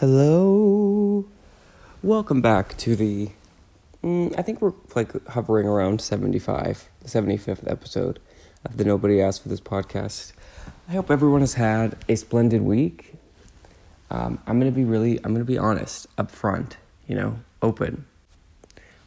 [0.00, 1.26] Hello.
[2.02, 3.28] Welcome back to the.
[4.02, 8.18] Mm, I think we're like hovering around 75, the 75th episode
[8.64, 10.32] of the Nobody Asked for This podcast.
[10.88, 13.12] I hope everyone has had a splendid week.
[14.10, 17.38] Um, I'm going to be really, I'm going to be honest, up front, you know,
[17.60, 18.06] open.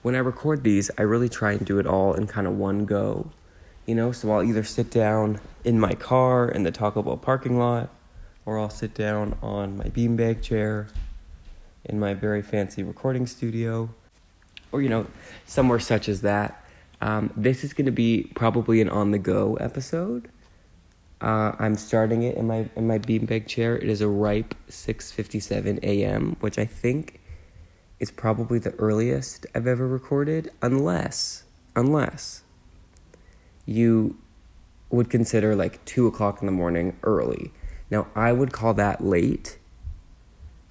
[0.03, 2.85] When I record these, I really try and do it all in kind of one
[2.85, 3.31] go,
[3.87, 7.57] you know, so I'll either sit down in my car in the Taco Bell parking
[7.57, 7.89] lot
[8.45, 10.87] or I'll sit down on my beanbag chair
[11.85, 13.89] in my very fancy recording studio,
[14.71, 15.07] or you know,
[15.45, 16.63] somewhere such as that.
[17.01, 20.29] Um, this is going to be probably an on the go episode.
[21.19, 23.77] Uh, I'm starting it in my in my beanbag chair.
[23.77, 27.19] It is a ripe 6:57 a.m., which I think
[27.99, 31.43] is probably the earliest I've ever recorded, unless
[31.75, 32.43] unless
[33.65, 34.17] you
[34.89, 37.51] would consider like two o'clock in the morning early
[37.93, 39.59] now, I would call that late,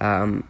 [0.00, 0.48] um,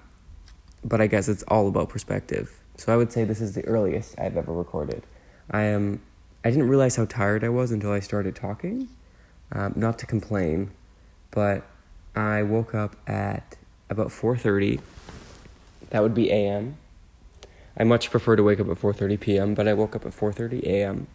[0.82, 2.58] but I guess it's all about perspective.
[2.78, 5.02] So I would say this is the earliest I've ever recorded.
[5.50, 6.00] I am.
[6.42, 8.88] I didn't realize how tired I was until I started talking.
[9.52, 10.70] Um, not to complain,
[11.30, 11.62] but
[12.16, 13.58] I woke up at
[13.90, 14.80] about four thirty.
[15.90, 16.78] That would be a.m.
[17.78, 20.14] I much prefer to wake up at four thirty p.m., but I woke up at
[20.14, 21.06] four thirty a.m.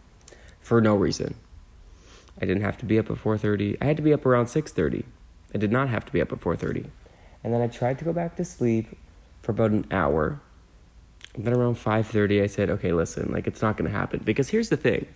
[0.61, 1.33] for no reason.
[2.39, 3.75] I didn't have to be up at four thirty.
[3.81, 5.03] I had to be up around six thirty.
[5.53, 6.85] I did not have to be up at 4:30.
[7.43, 8.97] And then I tried to go back to sleep
[9.41, 10.39] for about an hour.
[11.35, 14.49] And then around 5:30 I said, "Okay, listen, like it's not going to happen because
[14.49, 15.07] here's the thing.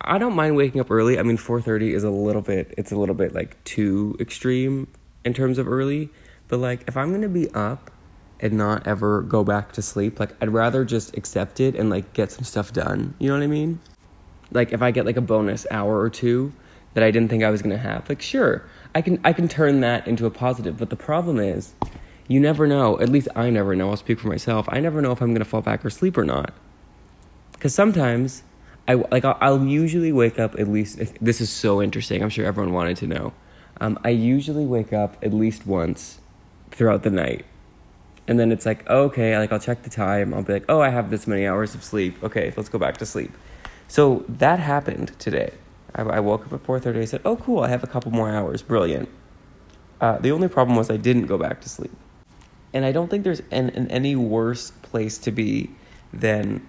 [0.00, 1.18] I don't mind waking up early.
[1.18, 4.88] I mean, 4:30 is a little bit it's a little bit like too extreme
[5.24, 6.08] in terms of early,
[6.48, 7.90] but like if I'm going to be up
[8.40, 12.12] and not ever go back to sleep, like I'd rather just accept it and like
[12.14, 13.14] get some stuff done.
[13.18, 13.80] You know what I mean?
[14.50, 16.52] Like if I get like a bonus hour or two,
[16.94, 18.08] that I didn't think I was going to have.
[18.08, 21.74] Like sure, I can I can turn that into a positive, but the problem is
[22.28, 23.90] you never know, at least I never know.
[23.90, 24.68] I'll speak for myself.
[24.68, 26.52] I never know if I'm going to fall back or sleep or not.
[27.58, 28.44] Cuz sometimes
[28.86, 32.22] I like I'll, usually wake up at least if, this is so interesting.
[32.22, 33.32] I'm sure everyone wanted to know.
[33.80, 36.20] Um, I usually wake up at least once
[36.70, 37.44] throughout the night.
[38.28, 40.32] And then it's like, okay, like I'll check the time.
[40.32, 42.22] I'll be like, oh, I have this many hours of sleep.
[42.22, 43.32] Okay, let's go back to sleep.
[43.88, 45.52] So that happened today.
[45.94, 47.00] I, I woke up at 4.30.
[47.00, 48.62] I said, oh, cool, I have a couple more hours.
[48.62, 49.08] Brilliant.
[50.00, 51.92] Uh, the only problem was I didn't go back to sleep.
[52.72, 55.70] And I don't think there's an, an any worse place to be
[56.12, 56.66] than,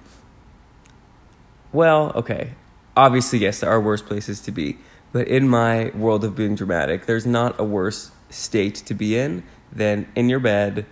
[1.71, 2.51] well, okay.
[2.97, 4.77] Obviously, yes, there are worse places to be.
[5.13, 9.43] But in my world of being dramatic, there's not a worse state to be in
[9.71, 10.85] than in your bed,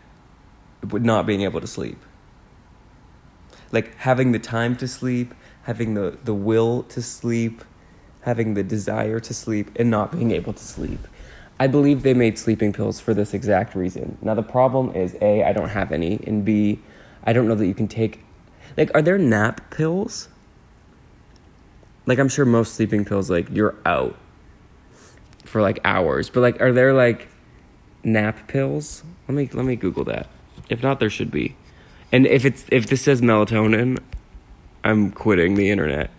[0.83, 1.97] not being able to sleep.
[3.71, 7.63] Like having the time to sleep, having the, the will to sleep,
[8.21, 11.07] having the desire to sleep and not being able to sleep.
[11.59, 14.17] I believe they made sleeping pills for this exact reason.
[14.21, 16.79] Now, the problem is A, I don't have any, and B,
[17.23, 18.23] I don't know that you can take.
[18.77, 20.29] Like, are there nap pills?
[22.05, 24.15] Like, I'm sure most sleeping pills, like, you're out
[25.49, 27.27] for like hours, but like, are there like
[28.03, 29.03] nap pills?
[29.27, 30.27] Let me let me Google that.
[30.69, 31.55] If not, there should be.
[32.11, 33.99] And if it's if this says melatonin,
[34.83, 36.11] I'm quitting the internet.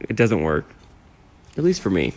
[0.00, 0.72] It doesn't work
[1.58, 2.14] at least for me.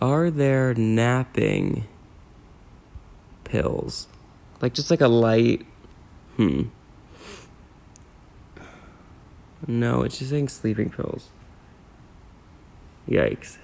[0.00, 1.86] Are there napping
[3.44, 4.08] pills?
[4.60, 5.64] Like just like a light.
[6.36, 6.64] Hmm.
[9.66, 11.28] No, it's just saying sleeping pills.
[13.08, 13.58] Yikes.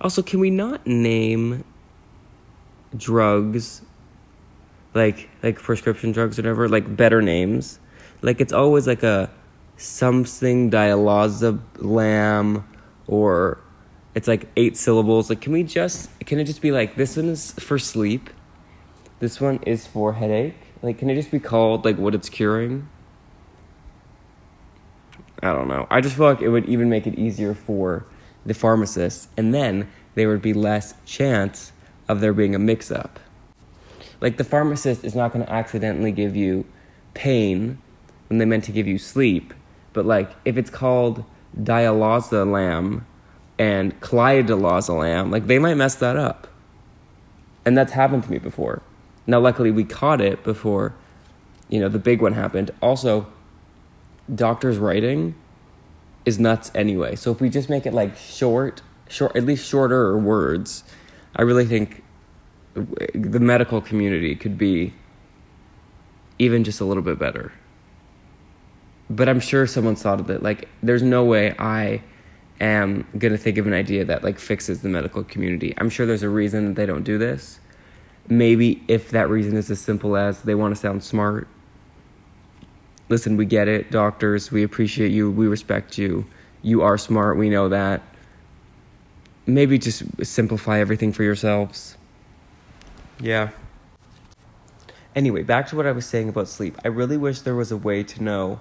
[0.00, 1.64] Also, can we not name
[2.96, 3.82] drugs
[4.94, 7.78] like like prescription drugs or whatever like better names?
[8.20, 9.30] Like it's always like a
[9.78, 10.70] something
[11.78, 12.68] lamb,
[13.06, 13.58] or
[14.14, 15.30] it's like eight syllables.
[15.30, 18.30] Like, can we just, can it just be like, this one is for sleep,
[19.20, 20.56] this one is for headache?
[20.82, 22.88] Like, can it just be called like what it's curing?
[25.42, 25.86] I don't know.
[25.88, 28.04] I just feel like it would even make it easier for
[28.44, 31.72] the pharmacist, and then there would be less chance
[32.08, 33.20] of there being a mix up.
[34.20, 36.64] Like, the pharmacist is not going to accidentally give you
[37.14, 37.78] pain
[38.28, 39.54] when they meant to give you sleep
[39.92, 41.24] but like if it's called
[41.60, 43.02] dialoslam
[43.58, 46.46] and clidalazalam, like they might mess that up.
[47.64, 48.82] And that's happened to me before.
[49.26, 50.94] Now, luckily, we caught it before,
[51.68, 52.70] you know, the big one happened.
[52.80, 53.26] Also,
[54.34, 55.34] doctors' writing
[56.24, 57.14] is nuts anyway.
[57.14, 60.82] So if we just make it like short, short, at least shorter words,
[61.36, 62.02] I really think
[62.74, 64.94] the medical community could be
[66.38, 67.52] even just a little bit better
[69.10, 70.42] but I'm sure someone's thought of it.
[70.42, 72.02] Like, there's no way I
[72.60, 75.74] am gonna think of an idea that like fixes the medical community.
[75.78, 77.60] I'm sure there's a reason that they don't do this.
[78.28, 81.48] Maybe if that reason is as simple as they want to sound smart.
[83.08, 84.50] Listen, we get it, doctors.
[84.50, 85.30] We appreciate you.
[85.30, 86.26] We respect you.
[86.60, 87.38] You are smart.
[87.38, 88.02] We know that.
[89.46, 91.96] Maybe just simplify everything for yourselves.
[93.18, 93.50] Yeah.
[95.16, 96.76] Anyway, back to what I was saying about sleep.
[96.84, 98.60] I really wish there was a way to know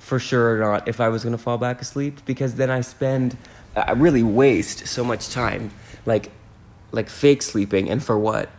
[0.00, 2.80] for sure or not if I was going to fall back asleep because then I
[2.80, 3.36] spend
[3.76, 5.70] I really waste so much time
[6.06, 6.30] like
[6.90, 8.50] like fake sleeping and for what?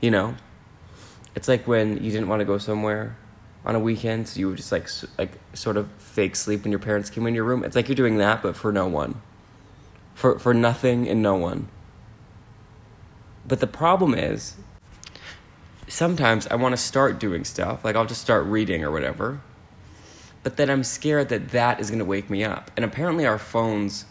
[0.00, 0.34] You know?
[1.34, 3.16] It's like when you didn't want to go somewhere
[3.64, 4.88] on a weekend, so you would just like
[5.18, 7.64] like sort of fake sleep when your parents came in your room.
[7.64, 9.20] It's like you're doing that but for no one.
[10.14, 11.68] For for nothing and no one.
[13.46, 14.56] But the problem is
[15.88, 19.40] sometimes I want to start doing stuff, like I'll just start reading or whatever
[20.42, 22.70] but then I'm scared that that is going to wake me up.
[22.76, 24.04] And apparently, our phones,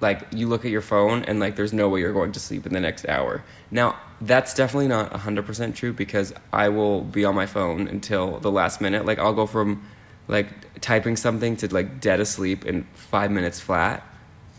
[0.00, 2.66] like, you look at your phone and, like, there's no way you're going to sleep
[2.66, 3.42] in the next hour.
[3.70, 8.50] Now, that's definitely not 100% true because I will be on my phone until the
[8.50, 9.04] last minute.
[9.04, 9.82] Like, I'll go from,
[10.28, 14.06] like, typing something to, like, dead asleep in five minutes flat.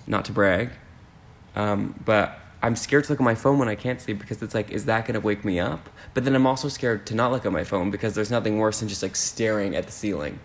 [0.05, 0.71] Not to brag.
[1.55, 4.53] Um, but I'm scared to look at my phone when I can't sleep because it's
[4.53, 5.89] like, is that going to wake me up?
[6.13, 8.81] But then I'm also scared to not look at my phone because there's nothing worse
[8.81, 10.39] than just, like, staring at the ceiling.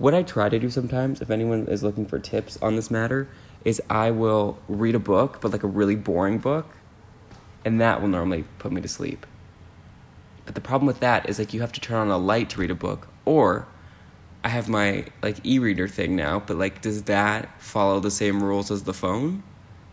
[0.00, 3.28] What I try to do sometimes, if anyone is looking for tips on this matter,
[3.66, 6.74] is I will read a book, but like a really boring book,
[7.66, 9.26] and that will normally put me to sleep.
[10.46, 12.60] But the problem with that is like you have to turn on a light to
[12.62, 13.68] read a book, or
[14.42, 18.70] I have my like e-reader thing now, but like does that follow the same rules
[18.70, 19.42] as the phone?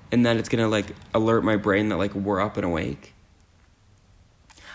[0.09, 3.13] And then it's gonna like alert my brain that like we're up and awake.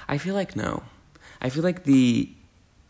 [0.06, 0.82] I feel like no.
[1.40, 2.28] I feel like the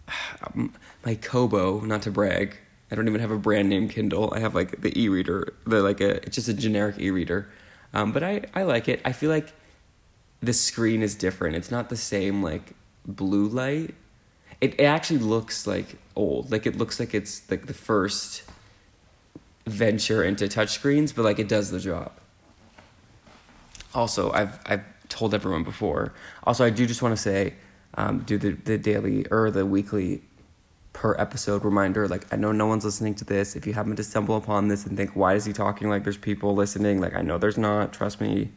[0.43, 0.73] um,
[1.05, 2.57] my Kobo, not to brag.
[2.91, 4.33] I don't even have a brand name Kindle.
[4.35, 7.49] I have like the e-reader, the like a it's just a generic e-reader.
[7.95, 9.01] Um, but I I like it.
[9.05, 9.53] I feel like
[10.41, 11.57] the screen is different.
[11.57, 12.75] It's not the same like
[13.07, 13.95] blue light.
[14.61, 16.53] It it actually looks like old.
[16.53, 18.45] Like it looks like it's like the first
[19.67, 22.13] venture into touchscreens, but like it does the job.
[23.95, 26.13] Also, I've I've told everyone before.
[26.45, 27.55] Also, I do just want to say,
[27.95, 30.23] um, do the the daily or the weekly
[30.93, 32.09] per episode reminder.
[32.09, 33.57] Like, I know no one's listening to this.
[33.57, 36.17] If you happen to stumble upon this and think, why is he talking like there's
[36.17, 37.01] people listening?
[37.01, 37.93] Like, I know there's not.
[37.93, 38.51] Trust me.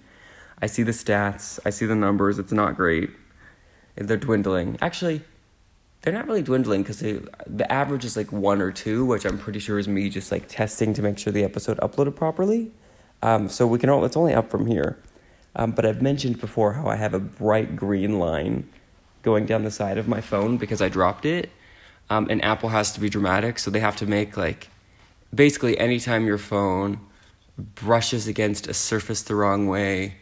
[0.62, 2.40] I see the stats, I see the numbers.
[2.40, 3.10] It's not great.
[3.96, 4.78] They're dwindling.
[4.82, 5.22] Actually,
[6.02, 9.60] they're not really dwindling because the average is like one or two, which I'm pretty
[9.60, 12.72] sure is me just like testing to make sure the episode uploaded properly.
[13.22, 15.02] Um, so we can, all, it's only up from here.
[15.56, 18.70] Um, but I've mentioned before how I have a bright green line
[19.24, 21.50] going down the side of my phone because I dropped it.
[22.10, 24.70] Um, and Apple has to be dramatic, so they have to make like
[25.34, 27.00] basically anytime your phone
[27.58, 30.16] brushes against a surface the wrong way,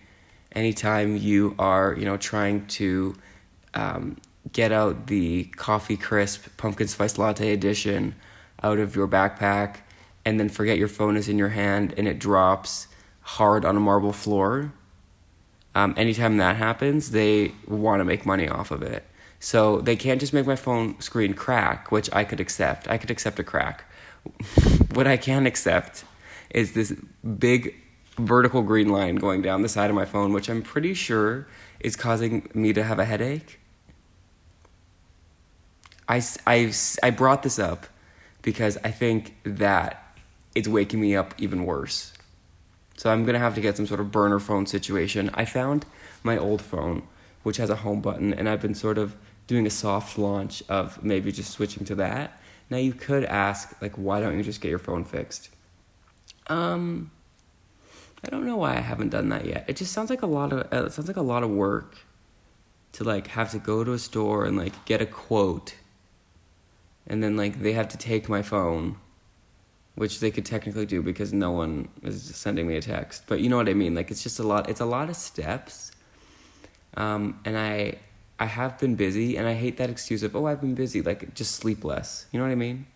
[0.54, 3.16] anytime you are you know trying to
[3.74, 4.18] um,
[4.52, 8.16] get out the coffee crisp pumpkin spice latte edition
[8.62, 9.78] out of your backpack,
[10.26, 12.88] and then forget your phone is in your hand and it drops
[13.22, 14.72] hard on a marble floor.
[15.76, 19.04] Um, anytime that happens, they want to make money off of it.
[19.44, 22.88] So they can't just make my phone screen crack, which I could accept.
[22.88, 23.84] I could accept a crack.
[24.94, 26.06] what I can accept
[26.52, 26.94] is this
[27.40, 27.76] big
[28.18, 31.46] vertical green line going down the side of my phone, which I'm pretty sure
[31.82, 33.60] is causing me to have a headache.
[36.08, 36.72] I, I,
[37.04, 37.88] I brought this up
[38.44, 40.18] because I think that
[40.56, 42.14] it's waking me up even worse.
[42.96, 45.30] So I'm going to have to get some sort of burner phone situation.
[45.34, 45.86] I found
[46.24, 47.04] my old phone,
[47.42, 51.04] which has a home button, and I've been sort of doing a soft launch of
[51.04, 52.40] maybe just switching to that.
[52.70, 55.50] Now you could ask like why don't you just get your phone fixed?
[56.48, 57.12] Um
[58.26, 59.66] I don't know why I haven't done that yet.
[59.68, 61.98] It just sounds like a lot of uh, it sounds like a lot of work
[62.94, 65.76] to like have to go to a store and like get a quote
[67.08, 68.96] and then like they have to take my phone
[69.96, 73.50] which they could technically do because no one is sending me a text but you
[73.50, 75.92] know what i mean like it's just a lot it's a lot of steps
[76.96, 77.94] um, and i
[78.40, 81.02] I have been busy, and I hate that excuse of, oh, I've been busy.
[81.02, 82.26] Like, just sleep less.
[82.32, 82.88] You know what I mean?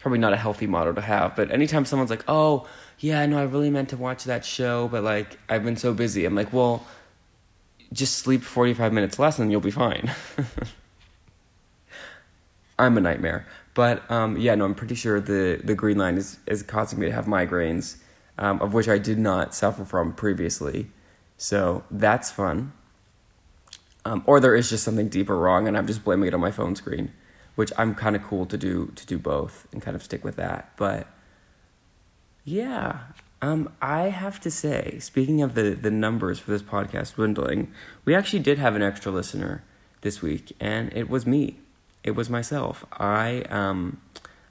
[0.00, 2.66] Probably not a healthy motto to have, but anytime someone's like, oh,
[2.98, 6.24] yeah, no, I really meant to watch that show, but like, I've been so busy.
[6.24, 6.86] I'm like, well,
[7.92, 10.10] just sleep 45 minutes less and you'll be fine.
[12.78, 13.46] I'm a nightmare.
[13.74, 17.06] But um, yeah, no, I'm pretty sure the, the green line is, is causing me
[17.06, 17.96] to have migraines,
[18.38, 20.90] um, of which I did not suffer from previously.
[21.36, 22.72] So that's fun.
[24.04, 26.50] Um, or there is just something deeper wrong and I'm just blaming it on my
[26.50, 27.12] phone screen,
[27.54, 30.36] which I'm kind of cool to do to do both and kind of stick with
[30.36, 30.72] that.
[30.76, 31.06] But
[32.44, 32.98] Yeah.
[33.40, 37.72] Um, I have to say, speaking of the, the numbers for this podcast dwindling,
[38.04, 39.64] we actually did have an extra listener
[40.02, 41.58] this week, and it was me.
[42.04, 42.84] It was myself.
[42.92, 44.00] I um,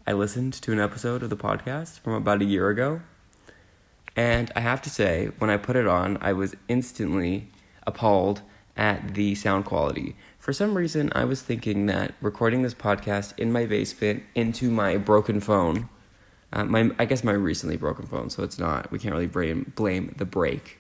[0.06, 3.02] I listened to an episode of the podcast from about a year ago,
[4.16, 7.48] and I have to say, when I put it on, I was instantly
[7.88, 8.42] appalled
[8.78, 10.16] at the sound quality.
[10.40, 14.98] For some reason, I was thinking that recording this podcast in my basement into my
[14.98, 15.90] broken phone
[16.54, 18.92] uh, my I guess my recently broken phone, so it's not.
[18.92, 20.80] We can't really blame blame the break,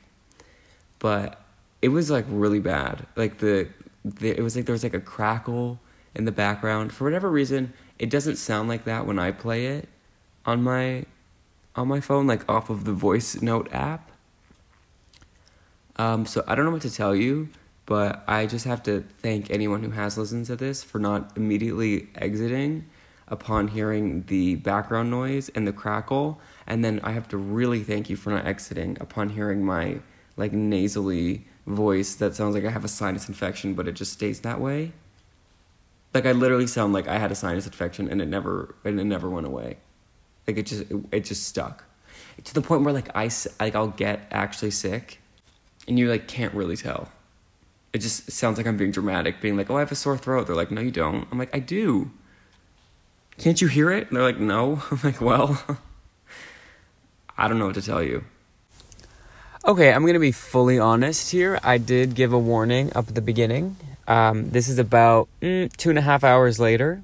[1.00, 1.42] but
[1.82, 3.06] it was like really bad.
[3.16, 3.70] Like the,
[4.04, 5.80] the it was like there was like a crackle
[6.14, 7.74] in the background for whatever reason.
[8.00, 9.88] It doesn't sound like that when I play it
[10.46, 11.06] on my
[11.76, 14.12] on my phone, like off of the voice note app.
[15.96, 17.48] Um, so I don't know what to tell you,
[17.86, 22.10] but I just have to thank anyone who has listened to this for not immediately
[22.16, 22.86] exiting
[23.28, 26.40] upon hearing the background noise and the crackle.
[26.68, 30.00] And then I have to really thank you for not exiting upon hearing my
[30.38, 34.42] like nasally voice that sounds like I have a sinus infection, but it just stays
[34.42, 34.92] that way.
[36.14, 39.06] Like I literally sound like I had a sinus infection and it never and it
[39.06, 39.78] never went away.
[40.48, 41.86] Like it just it, it just stuck
[42.44, 45.20] to the point where like I like I'll get actually sick,
[45.88, 47.10] and you like can't really tell.
[47.94, 50.48] It just sounds like I'm being dramatic, being like, "Oh, I have a sore throat."
[50.48, 52.12] They're like, "No, you don't." I'm like, "I do."
[53.42, 54.08] Can't you hear it?
[54.08, 54.84] And they're like, No.
[54.92, 55.62] I'm like, Well,
[57.38, 58.24] I don't know what to tell you.
[59.66, 61.60] Okay, I'm going to be fully honest here.
[61.64, 63.78] I did give a warning up at the beginning.
[64.08, 67.04] Um, this is about mm, two and a half hours later.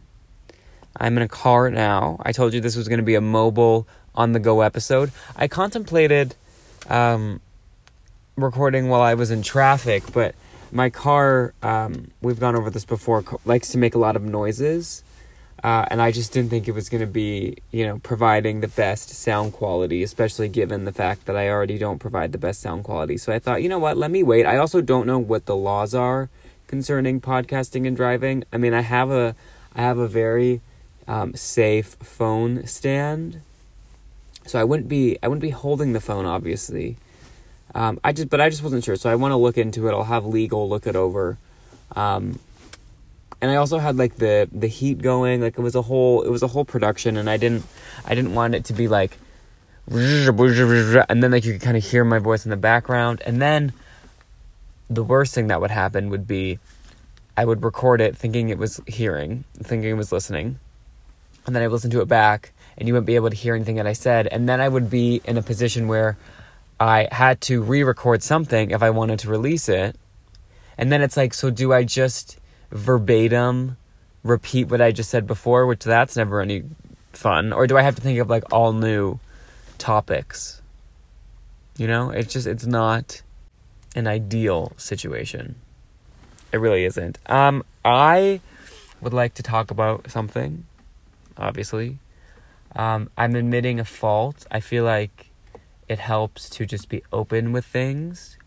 [1.00, 2.18] I'm in a car now.
[2.22, 5.12] I told you this was going to be a mobile on the go episode.
[5.36, 6.36] I contemplated
[6.88, 7.42] um,
[8.36, 10.34] recording while I was in traffic, but
[10.72, 15.04] my car, um, we've gone over this before, likes to make a lot of noises.
[15.64, 18.68] Uh, and I just didn't think it was going to be, you know, providing the
[18.68, 22.84] best sound quality, especially given the fact that I already don't provide the best sound
[22.84, 23.18] quality.
[23.18, 24.46] So I thought, you know what, let me wait.
[24.46, 26.30] I also don't know what the laws are
[26.68, 28.44] concerning podcasting and driving.
[28.54, 29.36] I mean, I have a,
[29.76, 30.62] I have a very
[31.08, 33.42] um, safe phone stand,
[34.46, 36.98] so I wouldn't be, I wouldn't be holding the phone, obviously.
[37.78, 39.92] Um, I just, but I just wasn't sure, so I want to look into it.
[39.92, 41.38] I'll have legal look it over.
[41.96, 42.40] Um,
[43.42, 45.42] and I also had like the the heat going.
[45.42, 47.66] Like it was a whole it was a whole production and I didn't
[48.06, 49.18] I didn't want it to be like
[49.90, 53.22] and then like you could kind of hear my voice in the background.
[53.26, 53.74] And then
[54.90, 56.60] the worst thing that would happen would be
[57.36, 60.60] I would record it thinking it was hearing thinking it was listening.
[61.46, 63.76] And then I listen to it back and you wouldn't be able to hear anything
[63.76, 64.28] that I said.
[64.28, 66.18] And then I would be in a position where
[66.80, 69.96] I had to re-record something if I wanted to release it
[70.78, 72.38] and then it's like so do I just
[72.72, 73.78] verbatim
[74.24, 76.64] repeat what I just said before, which that's never any
[77.14, 77.54] fun?
[77.54, 79.20] Or do I have to think of like all new
[79.78, 80.62] topics?
[81.78, 83.22] You know, it's just it's not
[83.96, 85.56] an ideal situation.
[86.52, 87.18] It really isn't.
[87.26, 88.42] Um I
[89.02, 90.66] would like to talk about something
[91.38, 91.98] obviously.
[92.76, 94.46] Um I'm admitting a fault.
[94.52, 95.27] I feel like
[95.88, 98.38] it helps to just be open with things.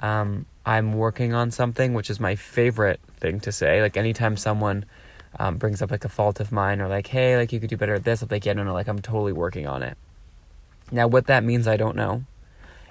[0.00, 3.82] Um I'm working on something, which is my favorite thing to say.
[3.82, 4.84] Like anytime someone
[5.38, 7.76] um, brings up like a fault of mine or like, hey, like you could do
[7.76, 9.96] better at this, I'm like, yeah, no, no, like I'm totally working on it.
[10.90, 12.24] Now, what that means, I don't know.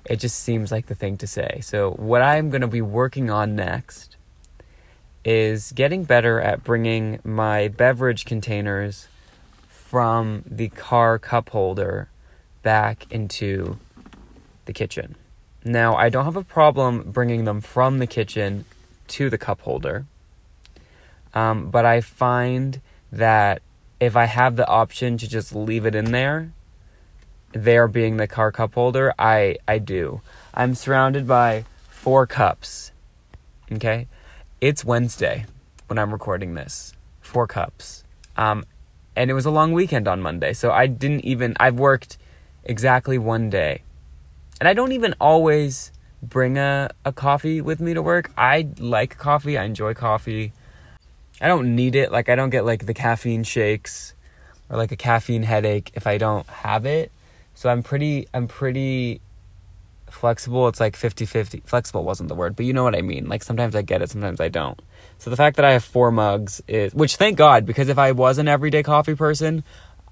[0.06, 1.60] It just seems like the thing to say.
[1.62, 4.16] So, what I'm going to be working on next
[5.24, 9.08] is getting better at bringing my beverage containers
[9.68, 12.10] from the car cup holder
[12.62, 13.78] back into
[14.66, 15.16] the kitchen.
[15.64, 18.66] Now, I don't have a problem bringing them from the kitchen
[19.10, 20.06] to the cup holder,
[21.34, 23.62] um, but I find that
[24.00, 26.52] if I have the option to just leave it in there,
[27.54, 30.22] there being the car cup holder, I, I do.
[30.54, 32.92] I'm surrounded by four cups.
[33.72, 34.08] Okay?
[34.60, 35.46] It's Wednesday
[35.88, 36.94] when I'm recording this.
[37.20, 38.04] Four cups.
[38.38, 38.66] Um,
[39.16, 42.18] and it was a long weekend on Monday, so I didn't even, I've worked
[42.64, 43.82] exactly one day
[44.62, 45.92] and I don't even always
[46.22, 48.30] bring a, a coffee with me to work.
[48.38, 50.54] I like coffee, I enjoy coffee.
[51.42, 52.12] I don't need it.
[52.12, 54.14] Like, I don't get like the caffeine shakes
[54.70, 57.12] or like a caffeine headache if I don't have it.
[57.56, 59.20] So I'm pretty, I'm pretty
[60.12, 60.68] flexible.
[60.68, 61.64] It's like 50 50.
[61.66, 63.28] Flexible wasn't the word, but you know what I mean.
[63.28, 64.80] Like, sometimes I get it, sometimes I don't.
[65.18, 68.12] So the fact that I have four mugs is, which thank God, because if I
[68.12, 69.64] was an everyday coffee person,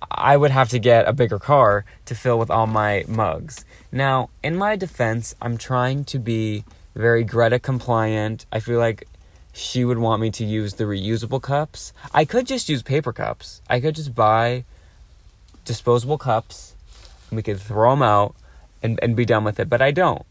[0.10, 3.65] I would have to get a bigger car to fill with all my mugs.
[3.91, 6.63] Now, in my defense, I'm trying to be
[6.96, 8.46] very Greta compliant.
[8.51, 9.08] I feel like
[9.53, 11.94] she would want me to use the reusable cups.
[12.13, 13.62] I could just use paper cups.
[13.70, 14.63] I could just buy
[15.65, 16.75] disposable cups
[17.29, 18.36] and we could throw them out
[18.82, 20.25] and, and be done with it, but I don't.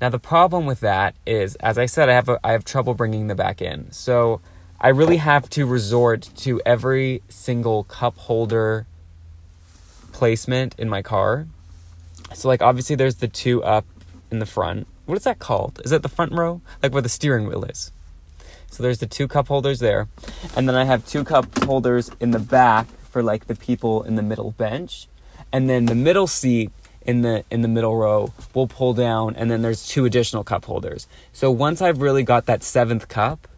[0.00, 2.94] Now the problem with that is, as I said, I have a, I have trouble
[2.94, 3.90] bringing them back in.
[3.92, 4.40] So
[4.80, 8.86] I really have to resort to every single cup holder
[10.20, 11.46] placement in my car.
[12.34, 13.86] So like obviously there's the two up
[14.30, 14.86] in the front.
[15.06, 15.80] What is that called?
[15.82, 16.60] Is that the front row?
[16.82, 17.90] Like where the steering wheel is.
[18.70, 20.08] So there's the two cup holders there.
[20.54, 24.16] And then I have two cup holders in the back for like the people in
[24.16, 25.08] the middle bench.
[25.54, 29.50] And then the middle seat in the in the middle row will pull down and
[29.50, 31.08] then there's two additional cup holders.
[31.32, 33.48] So once I've really got that seventh cup,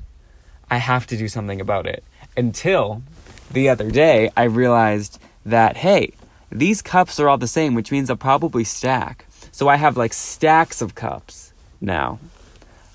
[0.70, 2.04] I have to do something about it.
[2.36, 3.02] Until
[3.50, 6.12] the other day I realized that hey,
[6.52, 9.26] these cups are all the same, which means I'll probably stack.
[9.50, 12.18] So I have like stacks of cups now.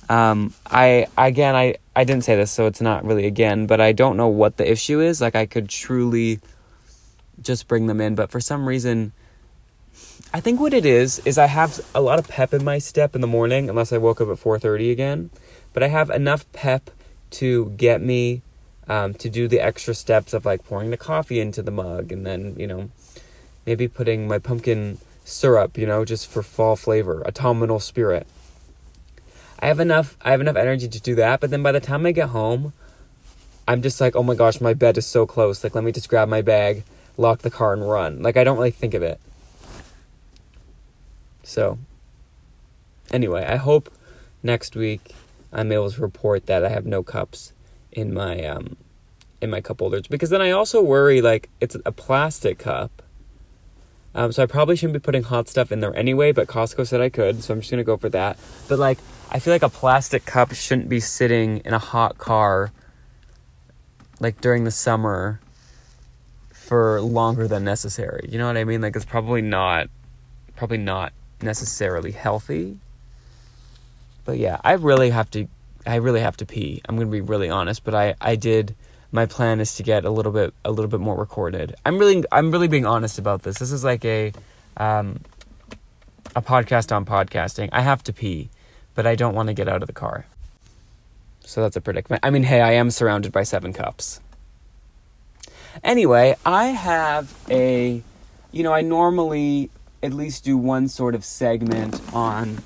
[0.09, 3.91] Um, I again, I I didn't say this, so it's not really again, but I
[3.91, 5.19] don't know what the issue is.
[5.19, 6.39] Like I could truly
[7.41, 9.11] just bring them in, but for some reason,
[10.33, 13.15] I think what it is is I have a lot of pep in my step
[13.15, 15.29] in the morning, unless I woke up at four thirty again.
[15.73, 16.89] But I have enough pep
[17.31, 18.41] to get me
[18.87, 22.25] um, to do the extra steps of like pouring the coffee into the mug, and
[22.25, 22.89] then you know
[23.67, 28.25] maybe putting my pumpkin syrup, you know, just for fall flavor, autumnal spirit.
[29.59, 32.05] I have enough I have enough energy to do that, but then by the time
[32.05, 32.73] I get home,
[33.67, 35.63] I'm just like, "Oh my gosh, my bed is so close.
[35.63, 36.83] Like let me just grab my bag,
[37.17, 39.19] lock the car and run." Like I don't really think of it.
[41.43, 41.79] So,
[43.11, 43.91] anyway, I hope
[44.43, 45.13] next week
[45.51, 47.51] I'm able to report that I have no cups
[47.91, 48.77] in my um
[49.41, 53.01] in my cup holders because then I also worry like it's a plastic cup.
[54.17, 57.01] Um, so I probably shouldn't be putting hot stuff in there anyway, but Costco said
[57.01, 58.39] I could, so I'm just gonna go for that.
[58.67, 58.97] But like
[59.29, 62.71] I feel like a plastic cup shouldn't be sitting in a hot car
[64.19, 65.39] like during the summer
[66.49, 68.27] for longer than necessary.
[68.31, 68.81] You know what I mean?
[68.81, 69.87] Like it's probably not
[70.55, 72.79] probably not necessarily healthy.
[74.25, 75.47] But yeah, I really have to
[75.85, 76.81] I really have to pee.
[76.89, 78.75] I'm to be really honest, but I I did
[79.11, 81.75] my plan is to get a little bit a little bit more recorded.
[81.85, 83.59] I'm really I'm really being honest about this.
[83.59, 84.33] This is like a
[84.77, 85.21] um
[86.35, 87.69] a podcast on podcasting.
[87.71, 88.49] I have to pee
[88.97, 90.25] but I don't want to get out of the car.
[91.45, 92.25] So that's a predicament.
[92.25, 94.19] I mean, hey, I am surrounded by seven cups.
[95.83, 98.01] Anyway, I have a,
[98.51, 99.69] you know, I normally
[100.01, 102.57] at least do one sort of segment on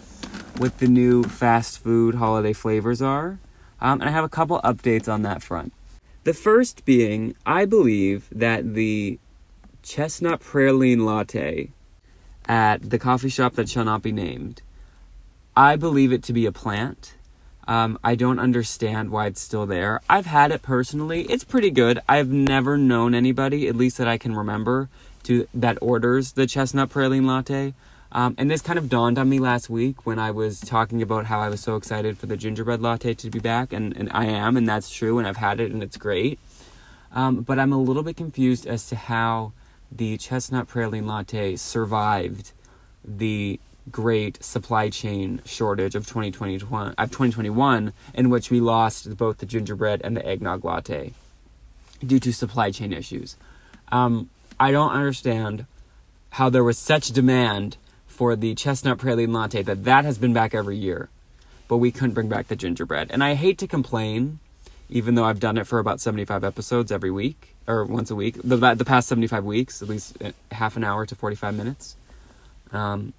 [0.57, 3.37] what the new fast food holiday flavors are.
[3.81, 5.73] Um, and I have a couple updates on that front.
[6.23, 9.19] The first being, I believe that the
[9.83, 11.71] chestnut praline latte
[12.47, 14.61] at the coffee shop that shall not be named
[15.55, 17.15] I believe it to be a plant.
[17.67, 20.01] Um, I don't understand why it's still there.
[20.09, 21.23] I've had it personally.
[21.23, 21.99] It's pretty good.
[22.07, 24.89] I've never known anybody, at least that I can remember,
[25.23, 27.73] to that orders the chestnut praline latte.
[28.13, 31.25] Um, and this kind of dawned on me last week when I was talking about
[31.25, 34.25] how I was so excited for the gingerbread latte to be back, and, and I
[34.25, 36.37] am, and that's true, and I've had it, and it's great.
[37.13, 39.53] Um, but I'm a little bit confused as to how
[39.91, 42.51] the chestnut praline latte survived
[43.03, 49.45] the great supply chain shortage of 2021 of 2021 in which we lost both the
[49.45, 51.11] gingerbread and the eggnog latte
[52.05, 53.35] due to supply chain issues.
[53.91, 55.65] Um, I don't understand
[56.31, 57.77] how there was such demand
[58.21, 61.09] for the chestnut praline latte that that has been back every year,
[61.67, 63.09] but we couldn't bring back the gingerbread.
[63.09, 64.37] And I hate to complain,
[64.91, 68.37] even though I've done it for about 75 episodes every week or once a week,
[68.43, 71.95] the the past 75 weeks, at least uh, half an hour to 45 minutes.
[72.71, 73.13] Um,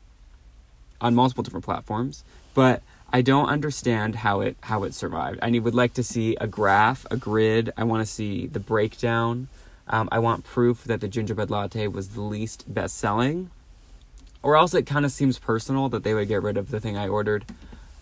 [1.00, 2.22] on multiple different platforms,
[2.54, 2.80] but
[3.12, 5.40] I don't understand how it how it survived.
[5.42, 7.72] I would like to see a graph, a grid.
[7.76, 9.48] I want to see the breakdown.
[9.88, 13.50] Um, I want proof that the gingerbread latte was the least best selling,
[14.42, 16.96] or else it kind of seems personal that they would get rid of the thing
[16.96, 17.44] I ordered.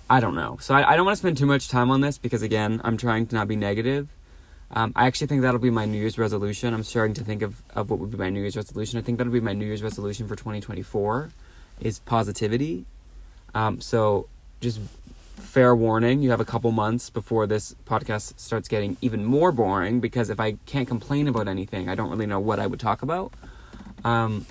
[0.09, 0.59] I don't know.
[0.61, 2.97] So I, I don't want to spend too much time on this because again, I'm
[2.97, 4.09] trying to not be negative.
[4.73, 6.73] Um, I actually think that'll be my New Year's resolution.
[6.75, 8.99] I'm starting to think of, of what would be my New Year's resolution.
[8.99, 11.31] I think that'll be my New Year's resolution for 2024
[11.81, 12.85] is positivity.
[13.55, 14.29] Um, so
[14.61, 14.81] just
[15.37, 19.99] fair warning, you have a couple months before this podcast starts getting even more boring
[19.99, 23.03] because if I can't complain about anything, I don't really know what I would talk
[23.03, 23.33] about.
[24.05, 24.47] Um,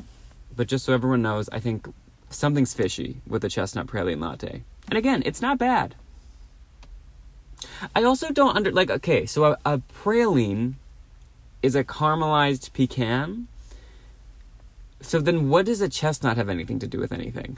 [0.60, 1.88] but just so everyone knows, I think
[2.30, 4.64] something's fishy with the chestnut praline latte.
[4.90, 5.96] And again, it's not bad.
[7.96, 10.74] I also don't under like okay, so a, a praline
[11.64, 13.48] is a caramelized pecan.
[15.00, 17.58] So then what does a chestnut have anything to do with anything?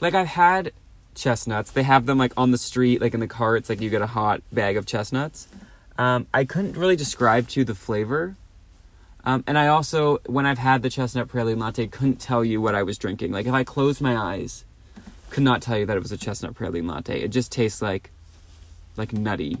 [0.00, 0.72] Like I've had
[1.14, 1.70] chestnuts.
[1.70, 4.08] They have them like on the street, like in the carts, like you get a
[4.08, 5.46] hot bag of chestnuts.
[5.96, 8.34] Um, I couldn't really describe to you the flavor.
[9.24, 12.74] Um, and I also, when I've had the chestnut praline latte, couldn't tell you what
[12.74, 13.32] I was drinking.
[13.32, 14.64] Like if I closed my eyes,
[15.28, 17.20] could not tell you that it was a chestnut praline latte.
[17.20, 18.10] It just tastes like,
[18.96, 19.58] like nutty.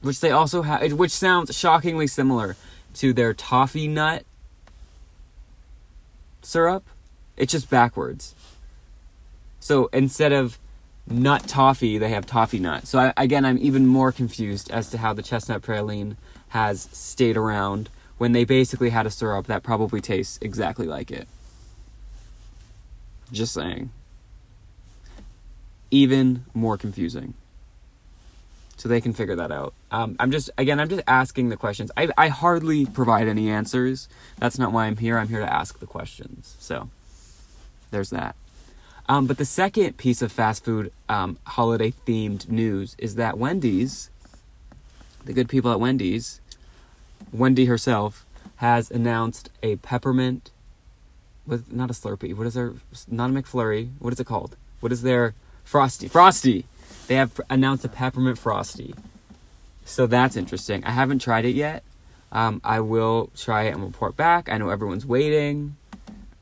[0.00, 2.56] Which they also have, which sounds shockingly similar
[2.94, 4.24] to their toffee nut
[6.42, 6.84] syrup.
[7.36, 8.34] It's just backwards.
[9.60, 10.58] So instead of
[11.08, 12.86] nut toffee, they have toffee nut.
[12.86, 16.16] So I, again, I'm even more confused as to how the chestnut praline
[16.56, 21.28] has stayed around when they basically had a syrup that probably tastes exactly like it.
[23.30, 23.90] Just saying.
[25.90, 27.34] Even more confusing.
[28.78, 29.74] So they can figure that out.
[29.90, 31.90] Um, I'm just, again, I'm just asking the questions.
[31.94, 34.08] I, I hardly provide any answers.
[34.38, 35.18] That's not why I'm here.
[35.18, 36.56] I'm here to ask the questions.
[36.58, 36.88] So
[37.90, 38.34] there's that.
[39.08, 44.10] Um, but the second piece of fast food um, holiday themed news is that Wendy's,
[45.26, 46.40] the good people at Wendy's,
[47.32, 48.24] Wendy herself,
[48.56, 50.50] has announced a peppermint
[51.46, 52.34] with not a Slurpee.
[52.34, 52.74] What is their
[53.08, 53.90] not a McFlurry?
[53.98, 54.56] What is it called?
[54.80, 55.34] What is their
[55.66, 56.06] Frosty?
[56.06, 56.64] Frosty.
[57.08, 58.94] They have announced a peppermint frosty.
[59.84, 60.84] So that's interesting.
[60.84, 61.82] I haven't tried it yet.
[62.30, 64.48] Um, I will try it and report back.
[64.48, 65.76] I know everyone's waiting.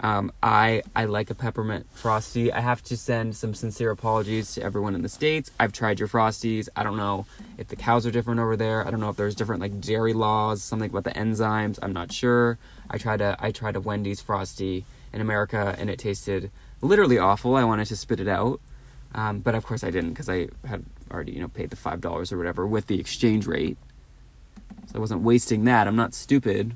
[0.00, 2.52] Um, I I like a peppermint frosty.
[2.52, 5.50] I have to send some sincere apologies to everyone in the states.
[5.58, 6.68] I've tried your frosties.
[6.76, 7.26] I don't know
[7.58, 8.86] if the cows are different over there.
[8.86, 11.78] I don't know if there's different like dairy laws, something about the enzymes.
[11.80, 12.58] I'm not sure.
[12.90, 16.50] I tried a I tried a Wendy's frosty in America and it tasted
[16.82, 17.54] literally awful.
[17.56, 18.60] I wanted to spit it out.
[19.14, 22.00] Um, but of course I didn't because I had already, you know, paid the five
[22.00, 23.78] dollars or whatever with the exchange rate.
[24.88, 25.86] So I wasn't wasting that.
[25.86, 26.74] I'm not stupid.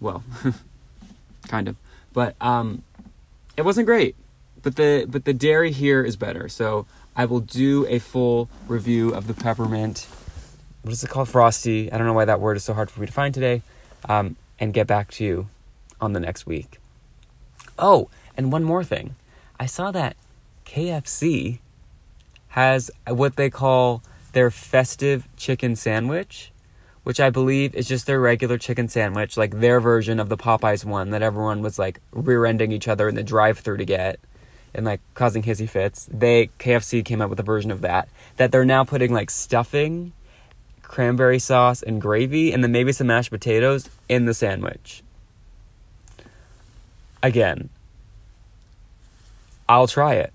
[0.00, 0.22] Well,
[1.48, 1.76] kind of.
[2.16, 2.82] But um,
[3.58, 4.16] it wasn't great.
[4.62, 6.48] But the but the dairy here is better.
[6.48, 10.08] So I will do a full review of the peppermint.
[10.80, 11.28] What is it called?
[11.28, 11.92] Frosty.
[11.92, 13.60] I don't know why that word is so hard for me to find today.
[14.08, 15.48] Um, and get back to you
[16.00, 16.78] on the next week.
[17.78, 19.14] Oh, and one more thing.
[19.60, 20.16] I saw that
[20.64, 21.58] KFC
[22.48, 24.02] has what they call
[24.32, 26.50] their festive chicken sandwich,
[27.06, 30.84] which I believe is just their regular chicken sandwich, like their version of the Popeyes
[30.84, 34.18] one that everyone was like rear-ending each other in the drive-through to get
[34.74, 36.08] and like causing hissy fits.
[36.10, 40.14] They KFC came up with a version of that that they're now putting like stuffing,
[40.82, 45.04] cranberry sauce and gravy and then maybe some mashed potatoes in the sandwich.
[47.22, 47.68] Again,
[49.68, 50.32] I'll try it.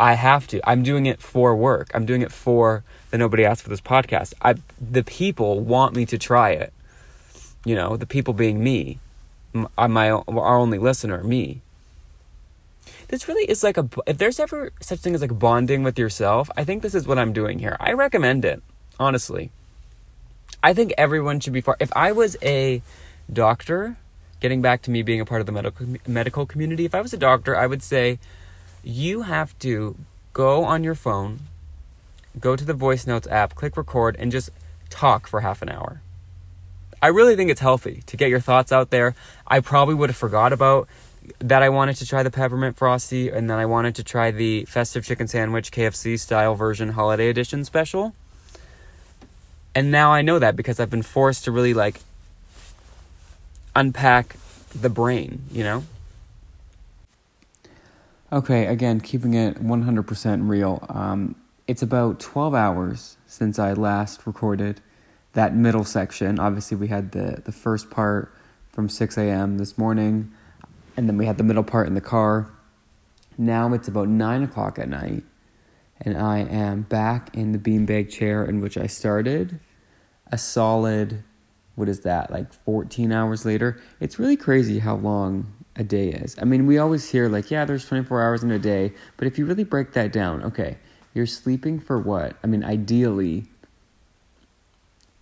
[0.00, 0.60] I have to.
[0.68, 1.92] I'm doing it for work.
[1.94, 4.34] I'm doing it for the Nobody Asked for This podcast.
[4.42, 6.72] I the people want me to try it.
[7.64, 8.98] You know, the people being me,
[9.52, 11.60] my, uh, my our only listener, me.
[13.08, 13.88] This really is like a.
[14.06, 17.18] If there's ever such thing as like bonding with yourself, I think this is what
[17.18, 17.76] I'm doing here.
[17.80, 18.62] I recommend it,
[18.98, 19.50] honestly.
[20.62, 21.76] I think everyone should be far.
[21.80, 22.82] If I was a
[23.32, 23.96] doctor,
[24.40, 27.12] getting back to me being a part of the medical medical community, if I was
[27.12, 28.18] a doctor, I would say
[28.82, 29.96] you have to
[30.32, 31.40] go on your phone,
[32.38, 34.50] go to the voice notes app, click record, and just
[34.88, 36.00] talk for half an hour.
[37.02, 39.14] I really think it's healthy to get your thoughts out there.
[39.46, 40.88] I probably would have forgot about
[41.38, 44.64] that I wanted to try the peppermint frosty and then I wanted to try the
[44.66, 48.14] festive chicken sandwich KFC style version holiday edition special.
[49.74, 52.00] And now I know that because I've been forced to really like
[53.74, 54.36] unpack
[54.74, 55.84] the brain, you know?
[58.32, 60.84] Okay, again, keeping it 100% real.
[60.88, 61.34] Um,
[61.70, 64.80] it's about 12 hours since I last recorded
[65.34, 66.40] that middle section.
[66.40, 68.34] Obviously, we had the, the first part
[68.72, 69.56] from 6 a.m.
[69.56, 70.32] this morning,
[70.96, 72.50] and then we had the middle part in the car.
[73.38, 75.22] Now it's about 9 o'clock at night,
[76.00, 79.60] and I am back in the beanbag chair in which I started.
[80.32, 81.22] A solid,
[81.76, 83.80] what is that, like 14 hours later?
[84.00, 86.34] It's really crazy how long a day is.
[86.42, 89.38] I mean, we always hear like, yeah, there's 24 hours in a day, but if
[89.38, 90.76] you really break that down, okay,
[91.14, 92.36] you're sleeping for what?
[92.42, 93.44] I mean, ideally,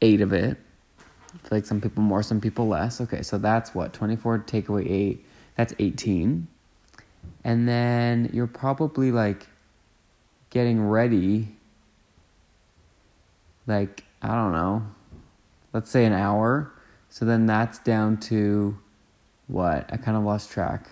[0.03, 0.59] eight of it.
[1.51, 3.01] like some people more, some people less.
[3.01, 5.25] Okay, so that's what 24 take away eight.
[5.57, 6.47] That's 18.
[7.45, 9.47] And then you're probably like
[10.51, 11.49] getting ready.
[13.67, 14.87] Like I don't know,
[15.73, 16.73] let's say an hour.
[17.11, 18.79] So then that's down to
[19.47, 19.89] what?
[19.93, 20.89] I kind of lost track.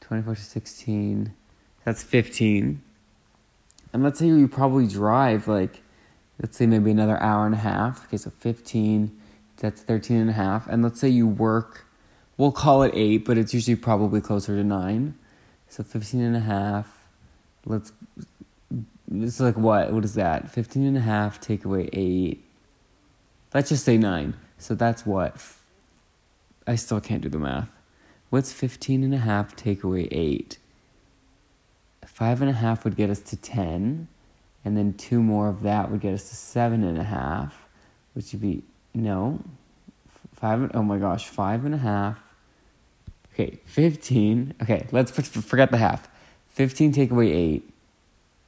[0.00, 1.32] 24 to 16.
[1.84, 2.82] That's 15.
[3.92, 5.82] And let's say you probably drive like,
[6.40, 8.06] let's say maybe another hour and a half.
[8.06, 9.18] Okay, so 15,
[9.56, 10.66] that's 13 and a half.
[10.68, 11.86] And let's say you work,
[12.36, 15.14] we'll call it 8, but it's usually probably closer to 9.
[15.68, 16.98] So 15 and a half.
[17.66, 17.92] Let's,
[19.12, 19.92] it's like what?
[19.92, 20.50] What is that?
[20.50, 22.44] 15 and a half, take away 8.
[23.52, 24.34] Let's just say 9.
[24.58, 25.36] So that's what.
[26.66, 27.70] I still can't do the math.
[28.28, 30.58] What's 15 and a half take away 8?
[32.06, 34.08] Five and a half would get us to 10.
[34.64, 37.66] And then two more of that would get us to seven and a half,
[38.14, 39.40] which would be, no,
[40.34, 42.18] five, oh my gosh, five and a half.
[43.32, 44.54] Okay, 15.
[44.62, 46.08] Okay, let's forget the half.
[46.50, 47.70] 15 take away 8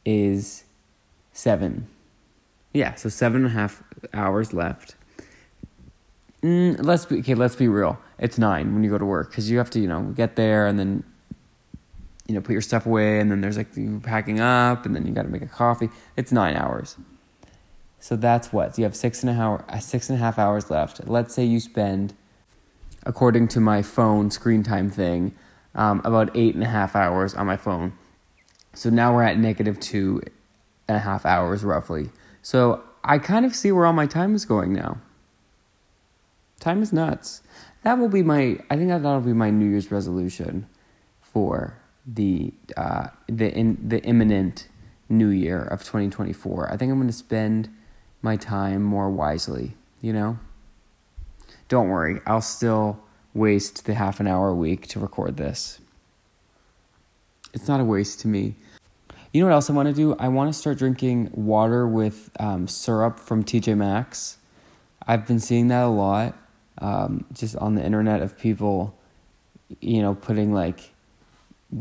[0.05, 0.65] is
[1.33, 1.87] 7.
[2.73, 3.83] Yeah, so seven and a half
[4.15, 4.95] hours left.
[6.43, 7.35] Mm, let's be okay.
[7.35, 7.99] Let's be real.
[8.19, 10.67] It's nine when you go to work because you have to, you know, get there
[10.67, 11.05] and then,
[12.27, 15.07] you know, put your stuff away and then there's like you packing up and then
[15.07, 15.91] you got to make a coffee.
[16.17, 16.97] It's nine hours.
[18.01, 20.71] So that's what you have six and a half uh, six and a half hours
[20.71, 21.07] left.
[21.07, 22.15] Let's say you spend,
[23.05, 25.35] according to my phone screen time thing,
[25.75, 27.93] um, about eight and a half hours on my phone.
[28.75, 30.21] So now we're at negative two
[30.89, 32.11] and a half hours roughly.
[32.43, 34.99] So I kind of see where all my time is going now.
[36.61, 37.43] Time is nuts.
[37.83, 38.59] That will be my.
[38.71, 40.67] I think that'll be my New Year's resolution
[41.21, 41.77] for
[42.07, 44.69] the uh, the in the imminent
[45.09, 46.73] New Year of 2024.
[46.73, 47.69] I think I'm going to spend
[48.23, 49.75] my time more wisely.
[50.01, 50.39] You know.
[51.69, 53.01] Don't worry, I'll still
[53.33, 55.81] waste the half an hour a week to record this.
[57.55, 58.57] It's not a waste to me.
[59.33, 60.15] You know what else I want to do?
[60.19, 64.37] I want to start drinking water with um, syrup from TJ Maxx.
[65.07, 66.37] I've been seeing that a lot
[66.79, 68.95] um, just on the internet of people,
[69.81, 70.92] you know, putting like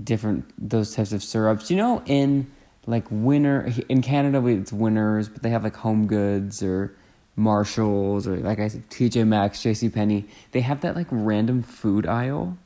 [0.04, 1.69] different those types of syrups.
[1.69, 2.51] You know, in
[2.86, 6.95] like winter in Canada, it's Winners, but they have like Home Goods or
[7.36, 10.25] Marshalls or like I said, TJ Maxx, JC Penney.
[10.51, 12.58] They have that like random food aisle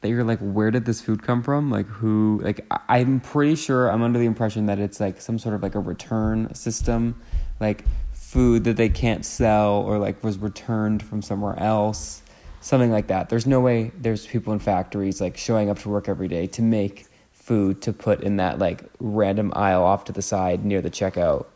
[0.00, 1.70] that you're like, where did this food come from?
[1.70, 2.40] Like who?
[2.42, 5.74] Like I'm pretty sure I'm under the impression that it's like some sort of like
[5.74, 7.20] a return system,
[7.60, 12.22] like food that they can't sell or like was returned from somewhere else,
[12.66, 13.28] something like that.
[13.28, 16.62] There's no way there's people in factories like showing up to work every day to
[16.62, 20.90] make food to put in that like random aisle off to the side near the
[20.90, 21.46] checkout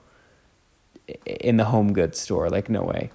[1.27, 2.49] in the home goods store.
[2.49, 3.11] Like, no way.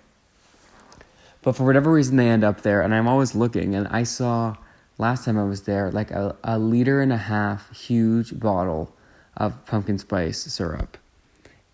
[1.41, 3.75] But for whatever reason, they end up there, and I'm always looking.
[3.75, 4.57] And I saw
[4.97, 8.93] last time I was there like a, a liter and a half huge bottle
[9.37, 10.97] of pumpkin spice syrup.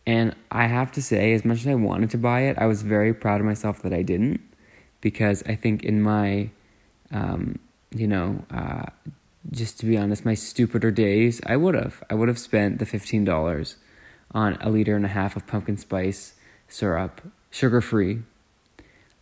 [0.05, 2.83] And I have to say, as much as I wanted to buy it, I was
[2.83, 4.41] very proud of myself that I didn't,
[5.01, 6.49] because I think in my,
[7.11, 7.59] um,
[7.93, 8.85] you know, uh,
[9.51, 12.03] just to be honest, my stupider days, I would have.
[12.09, 13.75] I would have spent the fifteen dollars
[14.33, 16.35] on a liter and a half of pumpkin spice
[16.67, 18.21] syrup, sugar free,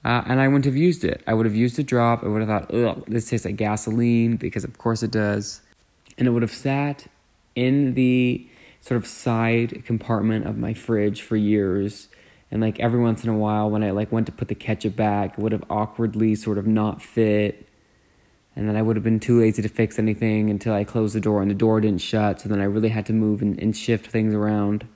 [0.06, 1.24] uh, and I wouldn't have used it.
[1.26, 2.24] I would have used a drop.
[2.24, 5.62] I would have thought, ugh, this tastes like gasoline because of course it does,
[6.18, 7.08] and it would have sat
[7.56, 8.46] in the
[8.82, 12.09] sort of side compartment of my fridge for years.
[12.52, 14.96] And like every once in a while, when I like went to put the ketchup
[14.96, 17.68] back, it would have awkwardly sort of not fit.
[18.56, 21.22] And then I would have been too lazy to fix anything until I closed the
[21.22, 22.42] door and the door didn't shut.
[22.42, 24.88] So then I really had to move and, and shift things around.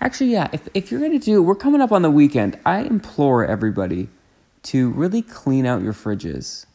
[0.00, 2.58] Actually, yeah, if, if you're to do, we're coming up on the weekend.
[2.64, 4.08] I implore everybody
[4.64, 6.66] to really clean out your fridges.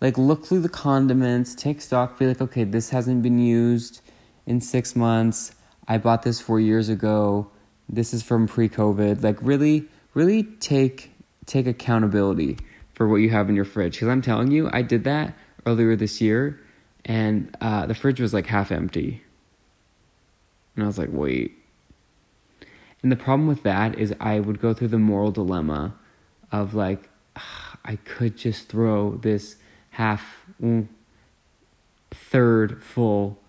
[0.00, 4.00] Like, look through the condiments, take stock, be like, okay, this hasn't been used
[4.46, 5.52] in six months.
[5.86, 7.50] I bought this four years ago.
[7.92, 9.22] This is from pre-COVID.
[9.22, 11.12] Like really, really take
[11.46, 12.56] take accountability
[12.92, 13.94] for what you have in your fridge.
[13.94, 15.34] Because I'm telling you, I did that
[15.66, 16.60] earlier this year,
[17.04, 19.24] and uh, the fridge was like half empty.
[20.76, 21.56] And I was like, wait.
[23.02, 25.94] And the problem with that is I would go through the moral dilemma
[26.52, 27.08] of like,
[27.84, 29.56] I could just throw this
[29.90, 30.86] half, mm,
[32.10, 33.39] third full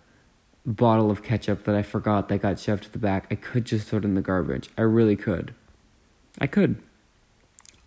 [0.66, 3.28] bottle of ketchup that I forgot that got shoved to the back.
[3.32, 4.70] I could just throw it in the garbage.
[4.78, 5.54] I really could.
[6.40, 6.82] I could.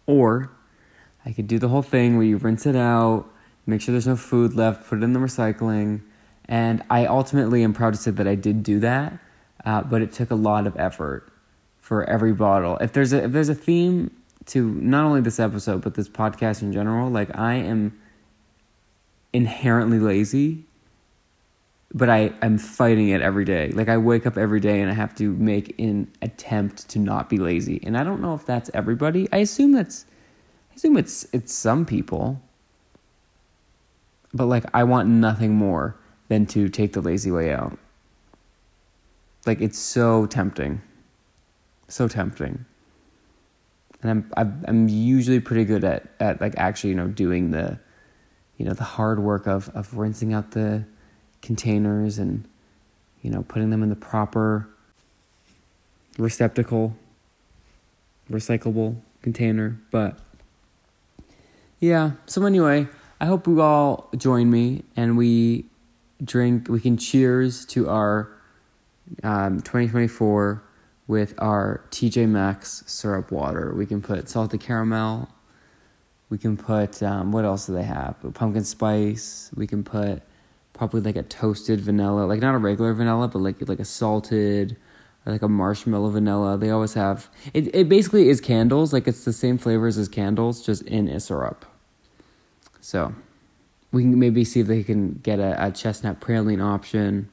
[0.07, 0.51] Or
[1.25, 3.27] I could do the whole thing where you rinse it out,
[3.67, 6.03] make sure there's no food left, put it in the recycling.
[6.47, 9.19] And I ultimately am proud to say that I did do that,
[9.65, 11.33] uh, but it took a lot of effort
[11.81, 12.77] for every bottle.
[12.79, 14.11] If there's a if there's a theme
[14.47, 17.99] to not only this episode but this podcast in general, like I am
[19.33, 20.65] inherently lazy
[21.95, 23.71] but I am fighting it every day.
[23.71, 27.31] Like I wake up every day and I have to make an attempt to not
[27.31, 27.81] be lazy.
[27.85, 29.29] And I don't know if that's everybody.
[29.31, 30.05] I assume that's
[30.73, 32.43] I assume it's it's some people.
[34.35, 37.79] But like I want nothing more than to take the lazy way out.
[39.47, 40.83] Like it's so tempting.
[41.87, 42.65] So tempting.
[44.03, 47.79] And I'm I'm usually pretty good at at like actually, you know, doing the
[48.57, 50.85] you know, the hard work of of rinsing out the
[51.45, 52.45] containers and
[53.23, 54.69] you know putting them in the proper
[56.19, 56.97] receptacle
[58.31, 59.79] recyclable container.
[59.91, 60.19] But
[61.81, 62.89] yeah, so anyway,
[63.21, 65.67] I hope you all join me and we
[66.23, 68.31] drink, we can cheers to our
[69.23, 70.63] um, 2024
[71.07, 73.75] with our TJ Maxx syrup water.
[73.75, 75.29] We can put salted caramel.
[76.31, 78.17] We can put, um, what else do they have?
[78.33, 79.51] Pumpkin spice.
[79.55, 80.23] We can put
[80.75, 84.77] probably like a toasted vanilla, like not a regular vanilla, but like like a salted
[85.25, 86.59] or like a marshmallow vanilla.
[86.59, 87.75] They always have it.
[87.75, 91.65] It basically is candles, like it's the same flavors as candles, just in a syrup.
[92.81, 93.15] So
[93.93, 97.31] we can maybe see if they can get a, a chestnut praline option,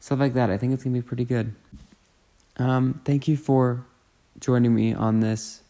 [0.00, 0.50] stuff like that.
[0.50, 1.54] I think it's gonna be pretty good.
[2.56, 3.84] Um, thank you for
[4.40, 5.62] joining me on this,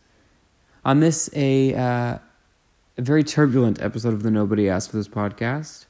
[0.84, 2.18] on this a, uh,
[2.96, 5.84] a very turbulent episode of the Nobody Asked for This podcast.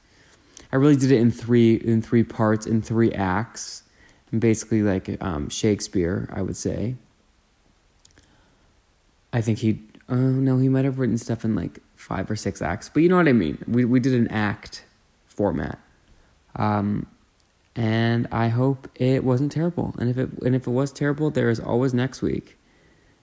[0.71, 3.83] I really did it in three in three parts in three acts,
[4.31, 6.95] and basically like um, Shakespeare, I would say.
[9.31, 12.61] I think he, oh no, he might have written stuff in like five or six
[12.61, 13.63] acts, but you know what I mean.
[13.67, 14.85] We we did an act
[15.25, 15.79] format,
[16.55, 17.07] um,
[17.75, 19.95] and I hope it wasn't terrible.
[19.97, 22.57] And if it and if it was terrible, there is always next week.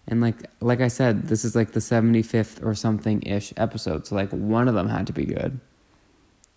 [0.08, 4.06] And like like I said, this is like the seventy fifth or something ish episode,
[4.06, 5.60] so like one of them had to be good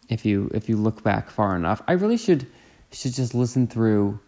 [0.09, 1.81] if you if you look back far enough.
[1.87, 2.47] I really should
[2.91, 4.19] should just listen through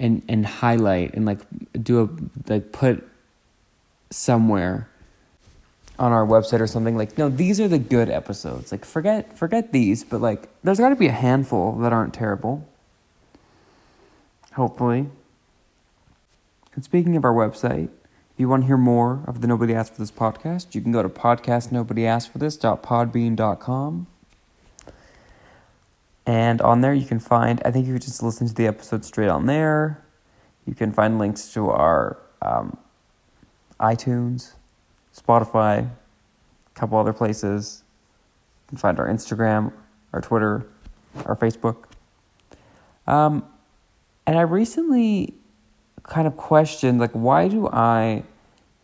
[0.00, 1.38] and and highlight and like
[1.80, 2.08] do a
[2.50, 3.06] like put
[4.10, 4.88] somewhere
[5.98, 8.72] on our website or something like no these are the good episodes.
[8.72, 12.66] Like forget forget these but like there's got to be a handful that aren't terrible.
[14.54, 15.06] Hopefully.
[16.74, 17.90] And speaking of our website
[18.34, 20.90] if you want to hear more of the nobody asked for this podcast you can
[20.90, 24.06] go to podcastnobodyaskforthis.podbean.com
[26.26, 29.04] and on there, you can find, I think you could just listen to the episode
[29.04, 30.04] straight on there.
[30.66, 32.76] You can find links to our um,
[33.80, 34.52] iTunes,
[35.16, 37.82] Spotify, a couple other places.
[38.64, 39.72] You can find our Instagram,
[40.12, 40.66] our Twitter,
[41.26, 41.84] our Facebook.
[43.06, 43.44] Um,
[44.26, 45.34] and I recently
[46.04, 48.22] kind of questioned, like, why do I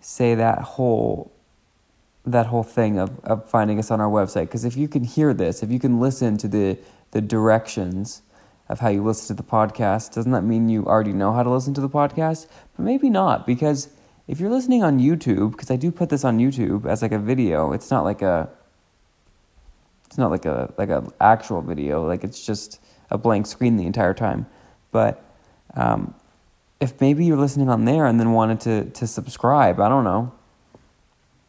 [0.00, 1.30] say that whole
[2.32, 4.42] that whole thing of, of finding us on our website?
[4.42, 6.78] Because if you can hear this, if you can listen to the
[7.10, 8.22] the directions
[8.68, 10.14] of how you listen to the podcast.
[10.14, 12.46] Doesn't that mean you already know how to listen to the podcast?
[12.76, 13.88] But maybe not, because
[14.26, 17.18] if you're listening on YouTube, because I do put this on YouTube as like a
[17.18, 18.48] video, it's not like a
[20.06, 23.86] it's not like a like a actual video, like it's just a blank screen the
[23.86, 24.46] entire time.
[24.90, 25.22] But
[25.74, 26.14] um,
[26.80, 30.32] if maybe you're listening on there and then wanted to to subscribe, I don't know.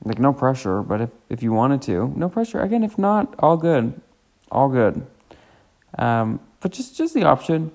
[0.03, 2.61] Like no pressure, but if if you wanted to, no pressure.
[2.61, 3.99] Again, if not, all good,
[4.51, 5.05] all good.
[5.97, 7.71] Um, but just just the option.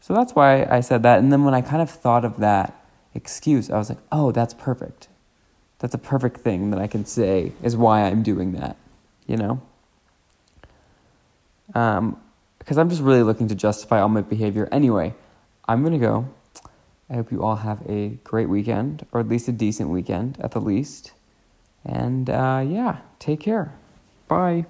[0.00, 1.18] So that's why I said that.
[1.18, 2.74] And then when I kind of thought of that
[3.14, 5.08] excuse, I was like, oh, that's perfect.
[5.80, 8.76] That's a perfect thing that I can say is why I'm doing that.
[9.26, 9.62] You know.
[11.74, 12.20] Um,
[12.58, 14.68] because I'm just really looking to justify all my behavior.
[14.70, 15.14] Anyway,
[15.66, 16.28] I'm gonna go.
[17.08, 20.52] I hope you all have a great weekend, or at least a decent weekend at
[20.52, 21.12] the least.
[21.84, 23.74] And uh, yeah, take care.
[24.28, 24.66] Bye.